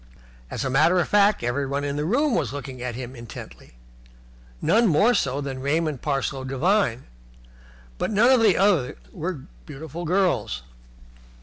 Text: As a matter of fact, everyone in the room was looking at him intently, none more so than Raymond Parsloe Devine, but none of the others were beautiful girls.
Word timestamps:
As 0.49 0.65
a 0.65 0.69
matter 0.71 0.97
of 0.99 1.07
fact, 1.07 1.43
everyone 1.43 1.83
in 1.83 1.95
the 1.95 2.05
room 2.05 2.33
was 2.33 2.51
looking 2.51 2.81
at 2.81 2.95
him 2.95 3.15
intently, 3.15 3.75
none 4.59 4.87
more 4.87 5.13
so 5.13 5.41
than 5.41 5.61
Raymond 5.61 6.01
Parsloe 6.01 6.43
Devine, 6.43 7.03
but 7.99 8.09
none 8.09 8.31
of 8.31 8.41
the 8.41 8.57
others 8.57 8.97
were 9.13 9.41
beautiful 9.67 10.05
girls. 10.05 10.63